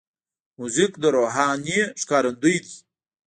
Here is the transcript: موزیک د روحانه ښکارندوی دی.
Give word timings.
موزیک 0.59 0.93
د 1.01 1.03
روحانه 1.15 1.79
ښکارندوی 2.01 2.57
دی. 2.63 2.75